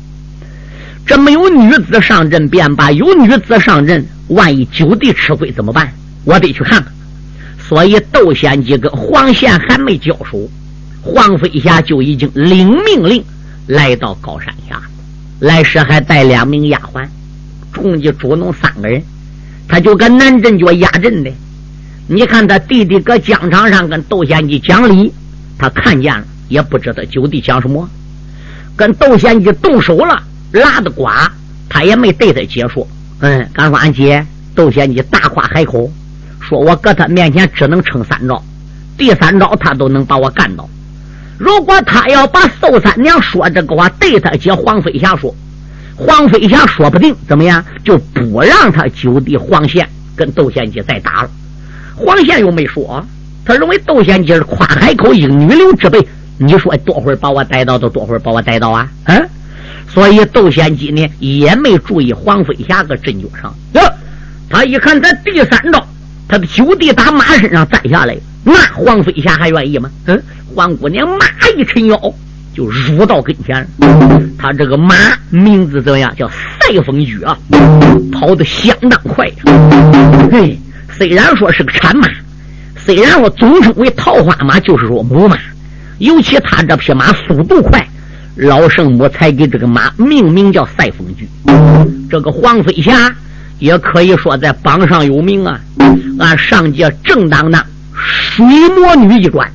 [1.07, 5.93] 这没有女子上阵便罢，有女子上阵，万一九弟吃亏怎么办？”
[6.25, 6.93] 我得去看看，
[7.67, 10.49] 所以窦仙姬跟黄宪还没交手，
[11.03, 13.25] 黄飞霞就已经领命令
[13.67, 14.81] 来到高山下，
[15.39, 17.09] 来时还带两名丫鬟，
[17.75, 19.03] 共计捉弄三个人，
[19.69, 21.31] 他就跟南镇脚压阵的。
[22.09, 25.13] 你看他弟弟搁疆场上跟窦仙姬讲理，
[25.59, 27.89] 他看见了，也不知道九弟讲什么，
[28.77, 31.31] 跟窦仙姬动手了，拉的瓜，
[31.69, 32.87] 他也没对他姐说，
[33.21, 35.91] 嗯，敢说俺姐窦仙姬大夸海口。
[36.41, 38.43] 说我搁他面前只能撑三招，
[38.97, 40.69] 第三招他都能把我干倒。
[41.39, 45.33] 如果他要把寿三娘说这个话对他姐黄飞霞说，
[46.01, 49.87] 黄飞霞说不定怎么样，就不让他九弟黄宪
[50.17, 51.31] 跟窦贤吉再打了。
[51.95, 53.05] 黄宪又没说，
[53.45, 56.01] 他认为窦贤吉是跨海口英女流之辈。
[56.39, 58.89] 你说多会儿把我逮到，都多会儿把我逮到啊？
[59.05, 59.29] 嗯，
[59.87, 63.55] 所以窦贤吉呢也没注意黄飞霞搁阵脚上。
[63.75, 63.83] 哟，
[64.49, 65.87] 他一看在第三招，
[66.27, 69.91] 他的九弟打马身上栽下来，那黄飞霞还愿意吗？
[70.07, 70.23] 嗯，
[70.55, 71.27] 黄姑娘马
[71.59, 72.15] 一抻腰
[72.61, 73.67] 就入到跟前。
[74.39, 74.95] 他这个马
[75.31, 76.15] 名字怎样？
[76.15, 77.37] 叫赛风驹啊，
[78.13, 79.35] 跑得相当快呀。
[80.31, 80.59] 嘿，
[80.99, 82.07] 虽然说是个产马，
[82.77, 85.39] 虽然说总称为桃花马，就是说母马。
[86.01, 87.87] 尤其他这匹马速度快，
[88.37, 91.27] 老圣母才给这个马命名叫赛风驹。
[92.11, 93.11] 这个黄飞霞
[93.59, 95.59] 也可以说在榜上有名啊。
[96.19, 98.45] 俺上届正当当水
[98.79, 99.51] 魔女一转，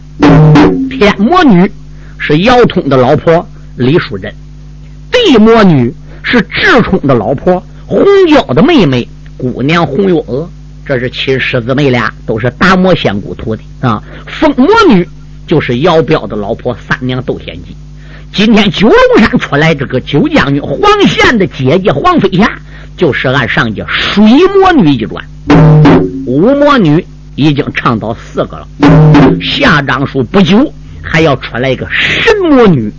[0.90, 1.72] 天魔女
[2.18, 3.48] 是姚通的老婆
[3.78, 4.34] 李淑珍，
[5.12, 10.50] 地魔女是智冲的老婆洪娇的妹妹姑娘洪月娥。
[10.86, 14.02] 这是亲师姊妹俩，都是达摩仙姑徒弟啊。
[14.28, 15.08] 风魔女。
[15.48, 17.78] 就是姚彪的老婆三娘窦天姬。
[18.34, 22.52] 今天九龙山出来这个九将军黄宪的姐姐黄飞霞，
[22.98, 25.24] 就是俺上家水魔女一转，
[26.26, 28.68] 五魔女已经唱到四个了。
[29.40, 30.74] 下章书不久
[31.06, 32.92] 还要出来一个神魔女。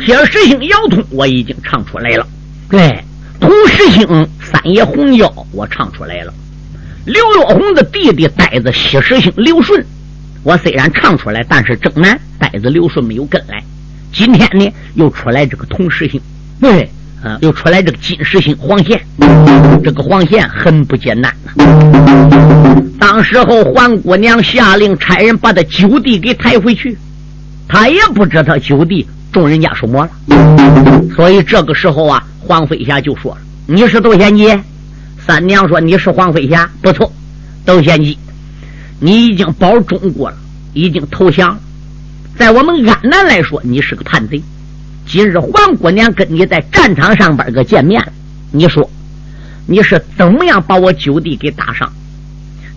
[0.00, 2.26] 铁石星姚通我已经唱出来了，
[2.68, 3.02] 对，
[3.40, 6.32] 同石星三爷红腰我唱出来了。
[7.06, 9.84] 刘若红的弟弟呆子西石星刘顺，
[10.42, 13.62] 我虽然唱出来，但是正南呆子刘顺没有跟来。
[14.12, 16.20] 今天呢，又出来这个铜石星，
[16.60, 16.88] 对，
[17.24, 19.00] 啊，又出来这个金石星黄宪，
[19.82, 21.64] 这个黄宪很不简单呐。
[23.00, 26.96] 当时候黄姑娘下令差人把他九弟给抬回去，
[27.66, 34.62] 他也不知他九弟中人家什么了，所以这个时候啊，黄飞霞就说：“你是窦贤杰。”
[35.26, 37.10] 三娘说：“你是黄飞霞，不错。
[37.64, 38.18] 窦贤基，
[39.00, 40.36] 你已经保中国了，
[40.74, 41.58] 已经投降。
[42.36, 44.42] 在我们安南来说，你是个叛贼。
[45.06, 48.02] 今日黄姑娘跟你在战场上边个见面，
[48.50, 48.90] 你说
[49.66, 51.92] 你是怎么样把我九弟给打伤？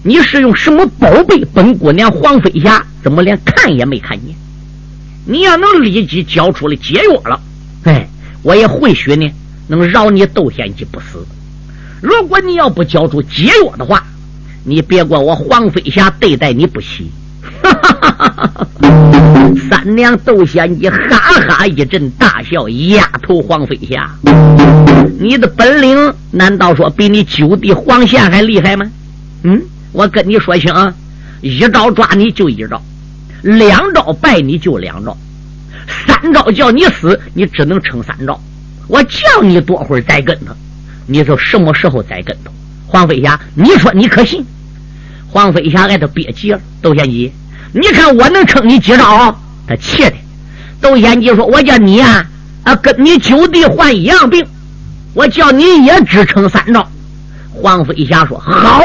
[0.04, 1.44] 你是用什么宝贝？
[1.54, 4.36] 本姑娘黄飞霞怎么连看也没看见？
[5.26, 7.42] 你要能立即交出来解药了，
[7.84, 8.08] 哎，
[8.44, 9.30] 我也或许呢
[9.68, 11.26] 能饶你窦天机不死。”
[12.02, 14.06] 如果你要不交出解药的话，
[14.64, 17.10] 你别怪我黄飞霞对待你不惜。
[19.70, 24.10] 三娘窦仙姬哈哈一阵大笑，丫头黄飞霞，
[25.20, 28.86] 你的本领难道说比你九弟黄宪还厉害吗？
[29.44, 29.62] 嗯，
[29.92, 30.74] 我跟你说清，
[31.42, 32.82] 一招抓你就一招，
[33.42, 35.16] 两招败你就两招，
[36.06, 38.40] 三招叫你死，你只能撑三招。
[38.88, 40.54] 我叫你多会儿栽跟头。
[41.06, 42.52] 你说什么时候栽跟头？
[42.86, 44.46] 黄飞霞，你说你可信？
[45.30, 46.60] 黄飞霞挨他憋急了。
[46.82, 47.32] 窦贤姬，
[47.74, 49.38] 你看我能撑你几招？
[49.68, 50.14] 他气的。
[50.80, 52.26] 窦贤基说：“我叫你呀，
[52.64, 54.46] 啊，跟你九弟患一样病，
[55.14, 56.88] 我叫你也只撑三招。”
[57.52, 58.84] 黄飞霞说：“好，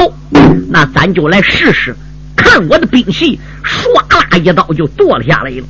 [0.69, 1.95] 那咱就来试试，
[2.35, 5.63] 看我的兵器。”唰啦一刀就剁了下来了。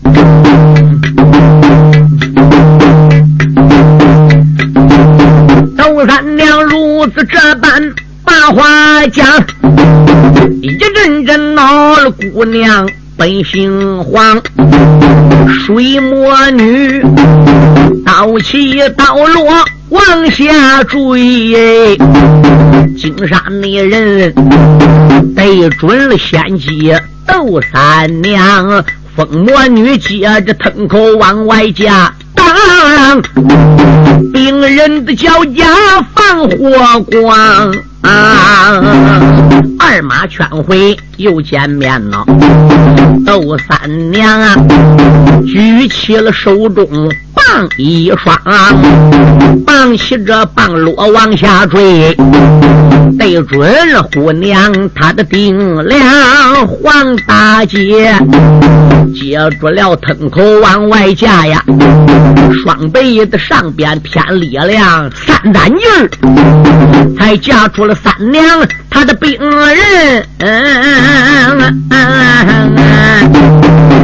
[5.77, 9.27] 窦三娘如此这般把话讲，
[10.61, 14.41] 一阵阵恼了姑娘本姓黄，
[15.47, 17.01] 水魔女
[18.05, 19.45] 刀起刀落
[19.89, 21.95] 往下坠，
[22.97, 24.33] 金山的人
[25.35, 26.91] 对准了先机
[27.27, 28.83] 窦三娘，
[29.15, 32.11] 风魔女接着腾口往外夹。
[32.43, 33.21] 当
[34.31, 35.65] 病人的脚丫
[36.15, 38.81] 放火光啊，
[39.79, 42.25] 二马劝回又见面了。
[43.25, 44.55] 窦三娘啊，
[45.45, 46.85] 举起了手中
[47.33, 47.45] 棒
[47.77, 48.35] 一双，
[49.65, 52.15] 棒起这棒落往下坠，
[53.17, 58.15] 对准虎娘她的顶梁黄大姐，
[59.13, 61.63] 接住了吞口往外架呀，
[62.63, 66.09] 双背的上边添力量三担劲儿，
[67.17, 68.43] 才夹出了三娘
[68.89, 70.25] 她的病人。
[70.39, 71.83] 嗯。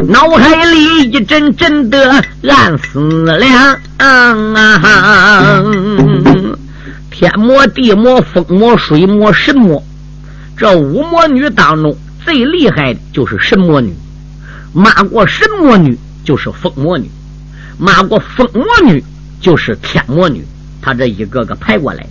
[0.07, 3.77] 脑海里一阵阵的暗思量，
[7.19, 9.83] 天魔地魔风魔水魔神魔，
[10.55, 11.93] 这五魔女当中
[12.23, 13.93] 最厉害的就是神魔女，
[14.71, 17.11] 骂过神魔女就是风魔女，
[17.77, 19.03] 骂过风魔女
[19.41, 20.45] 就是天魔女，
[20.81, 22.07] 她这一个个排过来，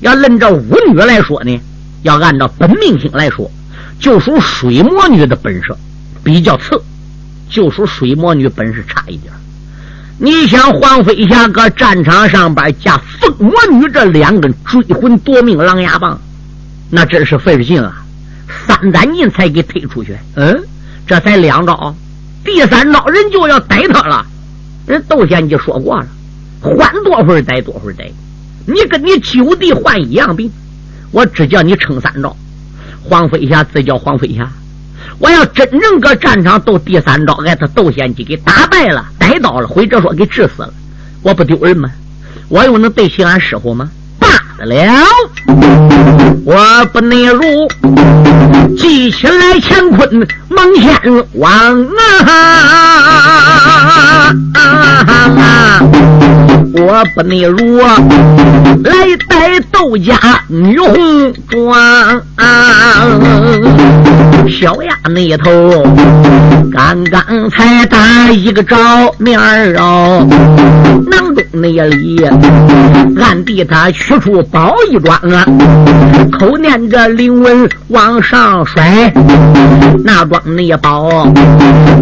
[0.00, 1.60] 要论这五女来说呢，
[2.02, 3.48] 要按照本命星来说，
[4.00, 5.78] 就属水魔女的本色
[6.24, 6.82] 比较次，
[7.48, 9.32] 就属水魔女本事差一点。
[10.20, 16.20] 你想黄飞侠搁战场上边架凤魔女这两根追魂夺命狼牙棒，
[16.90, 18.04] 那真是费劲啊！
[18.66, 20.16] 三攒劲才给推出去。
[20.34, 20.60] 嗯，
[21.06, 21.94] 这才两招，
[22.44, 24.26] 第三招人就要逮他了。
[24.86, 26.06] 人窦仙就说过了，
[26.60, 28.12] 换多会逮多会逮。
[28.66, 30.50] 你跟你九弟换一样兵，
[31.12, 32.36] 我只叫你撑三招。
[33.04, 34.50] 黄飞侠，这叫黄飞侠。
[35.18, 40.72] 我要真正搁战场斗第三招，挨他窦仙机给打败了，逮到了，或者说给治死了，
[41.22, 41.90] 我不丢人吗？
[42.48, 43.90] 我又能对起俺师傅吗？
[44.18, 44.28] 罢
[44.64, 44.74] 了，
[46.44, 47.42] 我不内如
[48.76, 51.86] 记起来乾坤蒙仙王
[54.54, 56.17] 啊！
[56.80, 58.92] 我不内如来
[59.28, 60.14] 带窦家
[60.48, 62.22] 女红妆。
[64.48, 65.84] 小丫那头
[66.72, 68.76] 刚刚才打一个照
[69.18, 70.26] 面儿哦，
[71.10, 72.24] 囊中那里
[73.20, 75.44] 暗地他取出宝一桩啊，
[76.38, 79.12] 口念着灵文往上甩，
[80.02, 81.26] 那桩那宝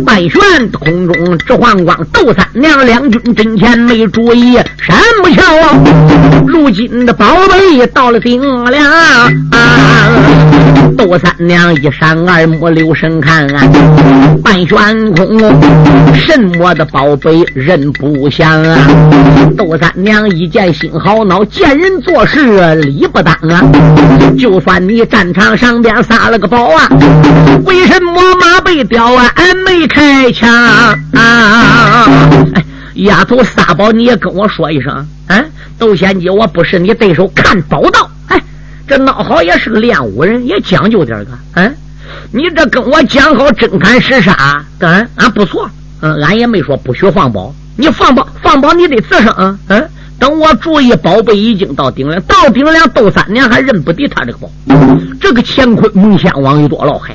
[0.05, 5.43] 半悬空中直晃光，窦三娘两军阵前没注意，山不巧，
[6.47, 8.41] 如今的宝贝到了顶
[8.71, 8.91] 梁，
[10.97, 12.47] 窦三娘一闪二。
[12.47, 13.63] 目留神看，啊
[14.43, 15.39] 半悬空，
[16.15, 18.79] 什么的宝贝人不想啊？
[19.57, 23.63] 窦三娘一见心好恼，见人做事理不当啊！
[24.39, 26.89] 就算你战场上边撒了个宝啊，
[27.65, 29.31] 为什么马被叼啊？
[29.35, 30.49] 俺没开枪
[31.13, 32.09] 啊！
[32.55, 32.65] 哎，
[33.05, 35.45] 丫头撒宝你也跟我说一声啊！
[35.79, 38.11] 窦仙姬，我不是你对手，看宝道！
[38.29, 38.43] 哎，
[38.89, 41.75] 这孬好也是个练武人，也讲究点个，嗯。
[42.33, 45.69] 你这跟我讲好真砍实杀，嗯，俺不错，
[46.01, 47.55] 嗯，俺也没说不许放宝。
[47.77, 49.89] 你放宝放宝，你得自生，嗯。
[50.19, 54.51] 等我注意宝贝已经到顶了，到顶了斗三年还认不得他这个宝。
[55.21, 57.15] 这个乾坤蒙仙王有多老害？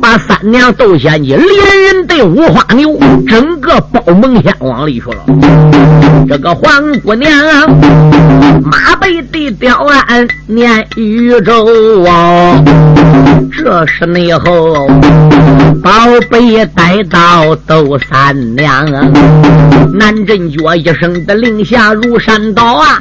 [0.00, 2.98] 把三娘斗仙姬连人带五花牛，
[3.28, 5.24] 整个包蒙仙往里去了。
[6.28, 7.30] 这个黄姑娘
[8.62, 12.62] 马背的吊鞍念宇宙啊，
[13.52, 14.86] 这是内后
[15.82, 15.90] 宝
[16.30, 18.86] 贝带到斗三娘，
[19.92, 22.98] 南镇脚一声的令下如山倒啊，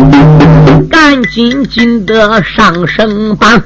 [0.89, 3.61] 赶紧紧的上身绑。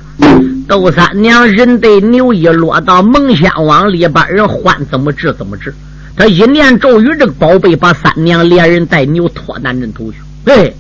[0.68, 5.74] 窦三娘人对牛一落到蒙仙王里把，人换怎么治怎么治。
[6.16, 10.18] 他一念咒语，这个宝贝把三娘连人带牛拖南镇头去。
[10.46, 10.74] 对，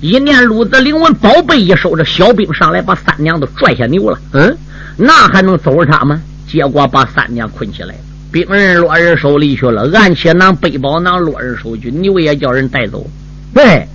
[0.00, 4.18] 一念鲁子灵文，宝贝一收，这小兵上来把三娘都拽下牛了。
[4.32, 4.56] 嗯，
[4.96, 6.20] 那还能走他吗？
[6.46, 7.94] 结果把三娘捆起来，
[8.32, 13.08] 兵人落人手里去了，暗器囊、背包囊落人手去，牛也叫人带走。
[13.54, 13.86] 对。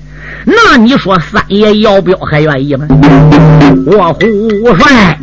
[0.45, 2.85] 那你说三爷姚彪还愿意吗？
[3.87, 5.17] 我虎帅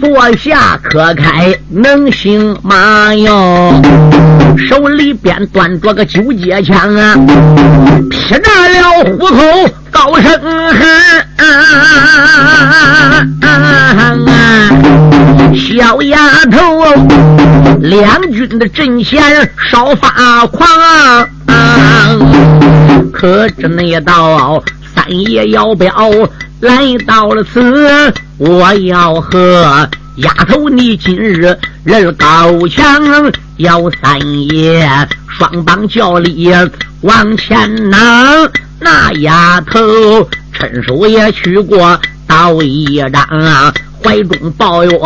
[0.00, 3.14] 坐下可开能行吗？
[3.14, 3.80] 哟，
[4.56, 7.14] 手里边端着个九节枪啊，
[8.10, 9.36] 劈炸了虎口
[9.90, 10.40] 高声
[10.70, 11.24] 喊：
[15.54, 16.18] 小丫
[16.50, 16.58] 头，
[17.80, 20.68] 两军的阵前少发狂。
[23.12, 24.62] 可知那道
[24.94, 25.92] 三爷要表
[26.60, 34.88] 来到了此，我要和丫头你今日人高强，要三爷
[35.26, 36.50] 双帮叫力
[37.02, 38.48] 往前拿。
[38.80, 39.78] 那丫头
[40.52, 43.72] 趁手也取过刀一张，
[44.02, 44.98] 怀中抱有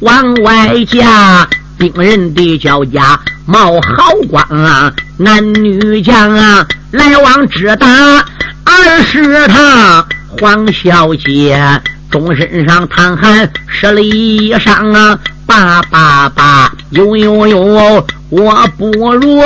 [0.00, 1.48] 往外架。
[1.78, 7.88] 兵人的脚家冒好光啊，男女将啊来往直打。
[8.64, 11.58] 二是他黄小姐，
[12.10, 19.42] 终身上淌汗湿了衣裳啊，叭叭叭，呦呦呦，我不如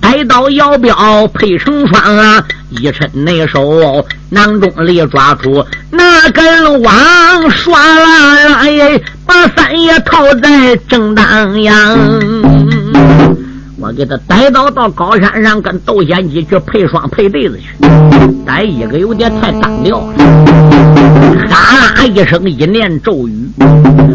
[0.00, 2.44] 带刀摇镖配成双啊，
[2.80, 9.00] 一抻内手囊中里抓出那根网刷来。
[9.26, 11.98] 把三爷套在正当阳，
[13.84, 17.86] 我给他逮到到高山上跟窦仙姬去配双配对子去，
[18.46, 20.14] 逮一个有点太单调了。
[21.50, 23.46] 哈啦一声一念咒语，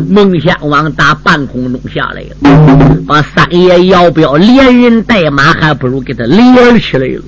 [0.09, 7.21] 孟仙王打半空中下来了，把三爷姚彪连人带马还不如给他连起来了。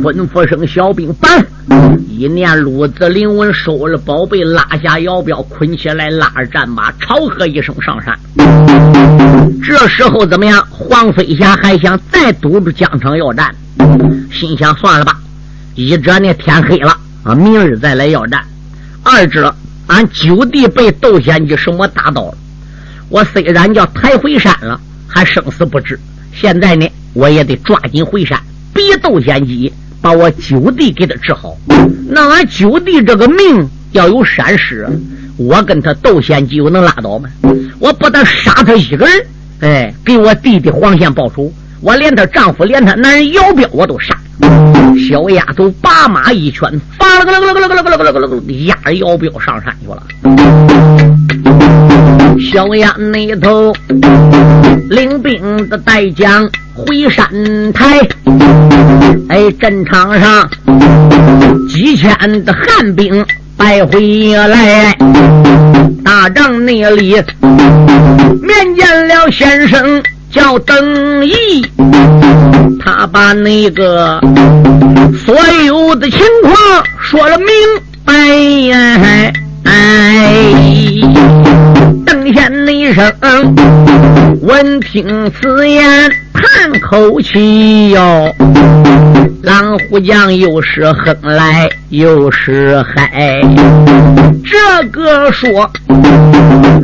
[0.00, 1.44] 吩咐声小兵搬。
[2.08, 8.16] 一念鲁子灵文收了宝贝，拉下姚彪，捆起来，拉着战马，朝喝一声上山。
[9.62, 10.64] 这时候怎么样？
[10.70, 13.54] 黄飞霞还想再堵住江城要战，
[14.30, 15.18] 心想算了吧，
[15.74, 18.40] 一者呢天黑了啊，明日再来要战；
[19.02, 19.54] 二者
[19.86, 22.34] 俺九弟被窦仙姬什么打倒了，
[23.08, 25.98] 我虽然叫抬回山了，还生死不知。
[26.34, 28.38] 现在呢，我也得抓紧回山，
[28.74, 31.56] 逼窦仙姬把我九弟给他治好。
[32.08, 34.86] 那俺九弟这个命要有闪失，
[35.36, 37.28] 我跟他窦仙姬又能拉倒吗？
[37.82, 39.26] 我不得杀他一个人，
[39.60, 44.16] 哎，给我弟弟黄宪报仇，我连他丈夫，连他男人姚彪我都杀。
[45.08, 50.00] 小丫头把马一拳，发了个了个了个了个了个了个了个，压着姚彪上山去了。
[52.52, 53.74] 小丫那头
[54.88, 57.28] 领兵的带将回山
[57.72, 57.98] 台，
[59.28, 60.48] 哎，战场上
[61.68, 63.24] 几千的汉兵
[63.62, 64.92] 败回来，
[66.04, 67.14] 大帐那里
[68.42, 70.02] 面见了先生
[70.32, 71.64] 叫邓毅，
[72.84, 74.20] 他把那个
[75.24, 76.52] 所有的情况
[77.00, 77.46] 说了明
[78.04, 78.12] 白。
[79.62, 80.42] 哎，
[82.22, 83.12] 邓先一声，
[84.42, 88.32] 闻听此言，叹口气哟。
[89.42, 93.42] 狼虎将又是哼来又是嗨，
[94.44, 95.68] 这个说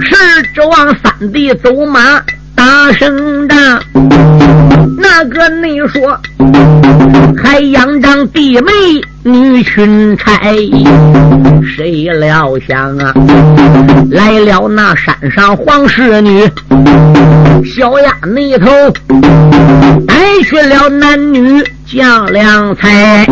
[0.01, 2.21] 是指望三弟走马
[2.57, 3.81] 打胜仗，
[4.99, 6.19] 那个你说
[7.41, 8.73] 还仰仗弟妹。
[9.33, 10.55] 女裙钗，
[11.63, 13.13] 谁料想啊，
[14.11, 16.49] 来了那山上黄氏女，
[17.65, 18.67] 小丫那头
[20.07, 20.15] 带
[20.45, 23.27] 去了男女将良才。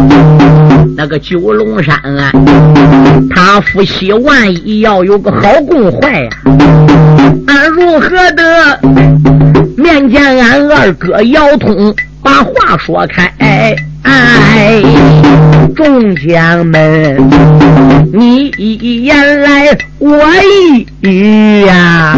[0.97, 2.31] 那个九龙山啊，
[3.31, 6.31] 他夫妻万一要有个好共坏呀，
[7.47, 8.81] 俺如何的
[9.77, 13.75] 面见俺二哥姚通，把话说开？
[14.09, 14.81] 哎
[15.75, 17.29] 众将们，
[18.13, 20.17] 你一言来，我
[20.71, 22.17] 一语呀，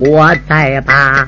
[0.00, 1.24] 我再把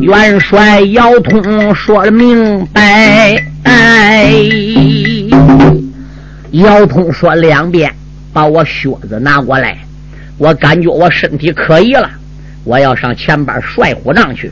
[0.00, 3.44] 元帅姚通说了明白。
[3.64, 4.32] 哎，
[6.52, 7.92] 姚通说两遍，
[8.32, 9.78] 把我靴子拿过来，
[10.38, 12.08] 我感觉我身体可以了。
[12.70, 14.48] 我要上前边帅虎帐去。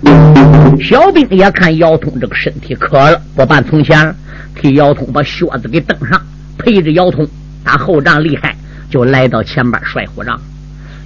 [0.83, 4.13] 小兵也看姚通这个身体渴了，不办从前，
[4.57, 6.21] 替姚通把靴子给蹬上，
[6.59, 7.25] 陪着姚通
[7.63, 8.57] 打后仗厉害，
[8.91, 10.37] 就来到前边帅虎帐。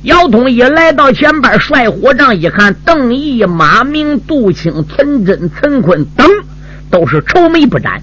[0.05, 6.27] 姚通一来到前边帅虎帐，一看邓毅、马明、杜青、陈真、陈坤等
[6.91, 8.01] 都是愁眉不展。